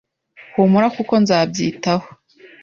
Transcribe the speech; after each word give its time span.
Humura 0.53 0.87
kuko 0.95 1.13
nzabyitaho. 1.23 2.07